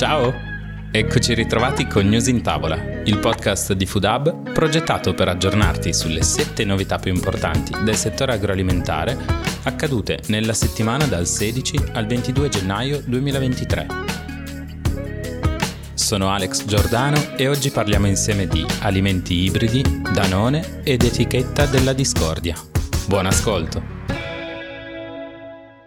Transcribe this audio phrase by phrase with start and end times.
[0.00, 0.32] Ciao!
[0.90, 6.22] Eccoci ritrovati con News in Tavola, il podcast di Food Hub progettato per aggiornarti sulle
[6.22, 9.14] sette novità più importanti del settore agroalimentare
[9.64, 13.86] accadute nella settimana dal 16 al 22 gennaio 2023.
[15.92, 19.82] Sono Alex Giordano e oggi parliamo insieme di alimenti ibridi,
[20.14, 22.56] Danone ed etichetta della discordia.
[23.06, 23.98] Buon ascolto!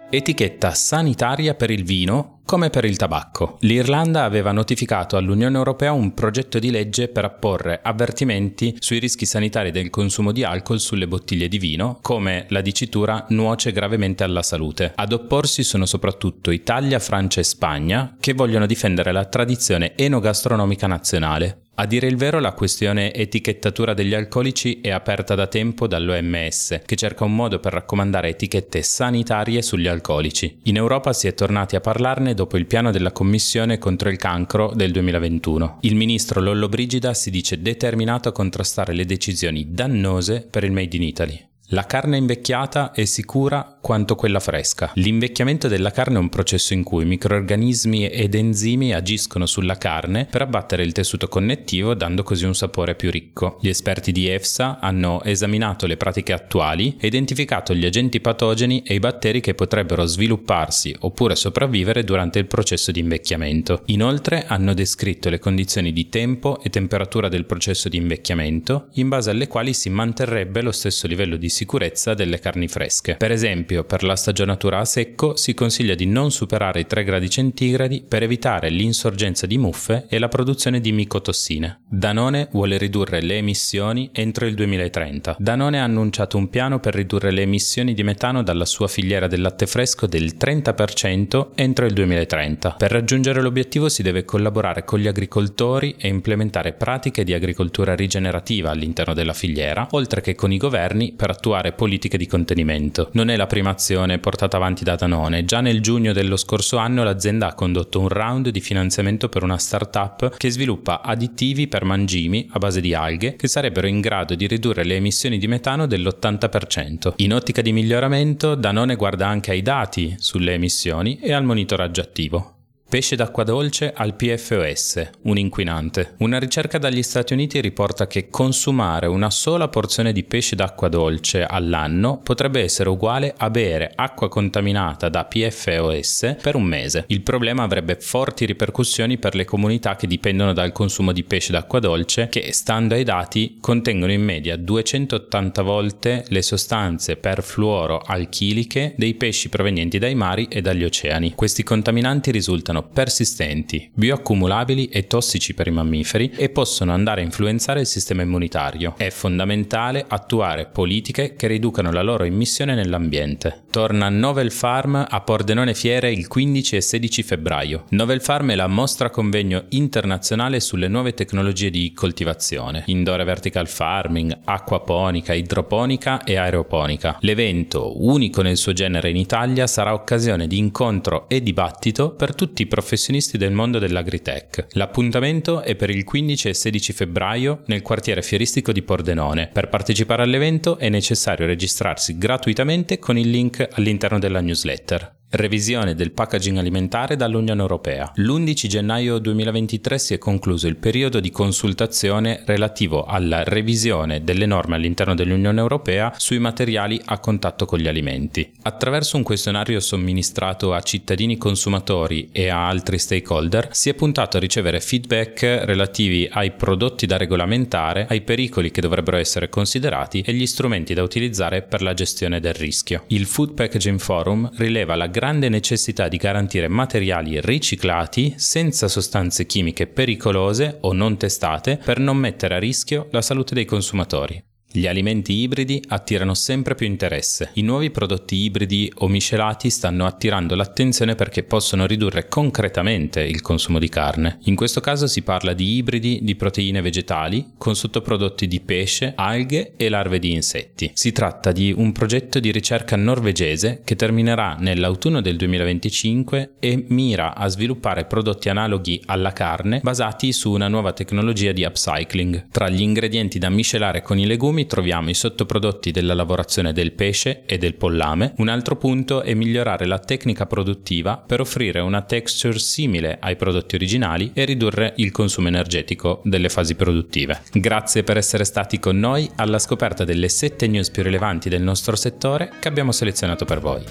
[0.07, 3.57] Etichetta sanitaria per il vino come per il tabacco.
[3.61, 9.71] L'Irlanda aveva notificato all'Unione Europea un progetto di legge per apporre avvertimenti sui rischi sanitari
[9.71, 14.91] del consumo di alcol sulle bottiglie di vino, come la dicitura nuoce gravemente alla salute.
[14.93, 21.61] Ad opporsi sono soprattutto Italia, Francia e Spagna, che vogliono difendere la tradizione enogastronomica nazionale.
[21.75, 26.95] A dire il vero, la questione etichettatura degli alcolici è aperta da tempo dall'OMS, che
[26.95, 30.59] cerca un modo per raccomandare etichette sanitarie sugli alcolici.
[30.63, 34.71] In Europa si è tornati a parlarne dopo il piano della Commissione contro il cancro
[34.75, 35.79] del 2021.
[35.81, 41.01] Il ministro Lollobrigida si dice determinato a contrastare le decisioni dannose per il Made in
[41.01, 41.47] Italy.
[41.67, 44.91] La carne invecchiata è sicura quanto quella fresca.
[44.95, 50.41] L'invecchiamento della carne è un processo in cui microorganismi ed enzimi agiscono sulla carne per
[50.41, 53.57] abbattere il tessuto connettivo dando così un sapore più ricco.
[53.61, 58.95] Gli esperti di EFSA hanno esaminato le pratiche attuali e identificato gli agenti patogeni e
[58.95, 63.83] i batteri che potrebbero svilupparsi oppure sopravvivere durante il processo di invecchiamento.
[63.85, 69.29] Inoltre hanno descritto le condizioni di tempo e temperatura del processo di invecchiamento in base
[69.29, 73.15] alle quali si manterrebbe lo stesso livello di sicurezza delle carni fresche.
[73.15, 77.29] Per esempio, per la stagionatura a secco si consiglia di non superare i 3 gradi
[77.29, 81.81] centigradi per evitare l'insorgenza di muffe e la produzione di micotossine.
[81.87, 85.37] Danone vuole ridurre le emissioni entro il 2030.
[85.39, 89.41] Danone ha annunciato un piano per ridurre le emissioni di metano dalla sua filiera del
[89.41, 92.71] latte fresco del 30% entro il 2030.
[92.71, 98.71] Per raggiungere l'obiettivo si deve collaborare con gli agricoltori e implementare pratiche di agricoltura rigenerativa
[98.71, 101.41] all'interno della filiera, oltre che con i governi per attuare
[101.75, 103.09] politiche di contenimento.
[103.13, 105.45] Non è la prima azione portata avanti da Danone.
[105.45, 109.57] Già nel giugno dello scorso anno l'azienda ha condotto un round di finanziamento per una
[109.57, 114.47] startup che sviluppa additivi per mangimi a base di alghe che sarebbero in grado di
[114.47, 117.13] ridurre le emissioni di metano dell'80%.
[117.17, 122.53] In ottica di miglioramento, Danone guarda anche ai dati sulle emissioni e al monitoraggio attivo.
[122.93, 126.13] Pesce d'acqua dolce al PFOS, un inquinante.
[126.19, 131.43] Una ricerca dagli Stati Uniti riporta che consumare una sola porzione di pesce d'acqua dolce
[131.43, 137.05] all'anno potrebbe essere uguale a bere acqua contaminata da PFOS per un mese.
[137.07, 141.79] Il problema avrebbe forti ripercussioni per le comunità che dipendono dal consumo di pesce d'acqua
[141.79, 149.15] dolce che, stando ai dati, contengono in media 280 volte le sostanze perfluoro alchiliche dei
[149.15, 151.33] pesci provenienti dai mari e dagli oceani.
[151.33, 157.81] Questi contaminanti risultano persistenti, bioaccumulabili e tossici per i mammiferi e possono andare a influenzare
[157.81, 158.95] il sistema immunitario.
[158.97, 163.63] È fondamentale attuare politiche che riducano la loro immissione nell'ambiente.
[163.69, 167.85] Torna Novel Farm a Pordenone Fiere il 15 e 16 febbraio.
[167.89, 174.37] Novel Farm è la mostra convegno internazionale sulle nuove tecnologie di coltivazione, indoor vertical farming,
[174.45, 177.17] acquaponica, idroponica e aeroponica.
[177.21, 182.62] L'evento, unico nel suo genere in Italia, sarà occasione di incontro e dibattito per tutti
[182.63, 184.67] i professionisti del mondo dell'agritech.
[184.71, 189.49] L'appuntamento è per il 15 e 16 febbraio nel quartiere fieristico di Pordenone.
[189.53, 195.21] Per partecipare all'evento è necessario registrarsi gratuitamente con il link all'interno della newsletter.
[195.35, 198.11] Revisione del packaging alimentare dall'Unione Europea.
[198.17, 204.75] L'11 gennaio 2023 si è concluso il periodo di consultazione relativo alla revisione delle norme
[204.75, 208.47] all'interno dell'Unione Europea sui materiali a contatto con gli alimenti.
[208.61, 214.39] Attraverso un questionario somministrato a cittadini consumatori e a altri stakeholder si è puntato a
[214.39, 220.45] ricevere feedback relativi ai prodotti da regolamentare, ai pericoli che dovrebbero essere considerati e gli
[220.45, 223.05] strumenti da utilizzare per la gestione del rischio.
[223.07, 229.87] Il Food Packaging Forum rileva la grande necessità di garantire materiali riciclati senza sostanze chimiche
[229.87, 234.43] pericolose o non testate per non mettere a rischio la salute dei consumatori.
[234.75, 237.51] Gli alimenti ibridi attirano sempre più interesse.
[237.53, 243.77] I nuovi prodotti ibridi o miscelati stanno attirando l'attenzione perché possono ridurre concretamente il consumo
[243.77, 244.39] di carne.
[244.45, 249.73] In questo caso si parla di ibridi di proteine vegetali con sottoprodotti di pesce, alghe
[249.77, 250.89] e larve di insetti.
[250.95, 257.35] Si tratta di un progetto di ricerca norvegese che terminerà nell'autunno del 2025 e mira
[257.35, 262.47] a sviluppare prodotti analoghi alla carne basati su una nuova tecnologia di upcycling.
[262.49, 266.93] Tra gli ingredienti da miscelare con i legumi agrumi troviamo i sottoprodotti della lavorazione del
[266.93, 268.33] pesce e del pollame.
[268.37, 273.75] Un altro punto è migliorare la tecnica produttiva per offrire una texture simile ai prodotti
[273.75, 277.41] originali e ridurre il consumo energetico delle fasi produttive.
[277.51, 281.95] Grazie per essere stati con noi alla scoperta delle 7 news più rilevanti del nostro
[281.95, 283.83] settore che abbiamo selezionato per voi.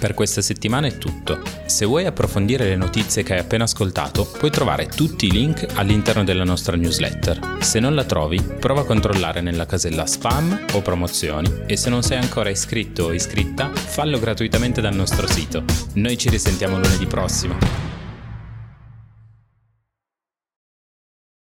[0.00, 1.42] Per questa settimana è tutto.
[1.66, 6.24] Se vuoi approfondire le notizie che hai appena ascoltato, puoi trovare tutti i link all'interno
[6.24, 7.58] della nostra newsletter.
[7.60, 12.02] Se non la trovi, prova a controllare nella casella spam o promozioni e se non
[12.02, 15.64] sei ancora iscritto o iscritta, fallo gratuitamente dal nostro sito.
[15.94, 17.89] Noi ci risentiamo lunedì prossimo.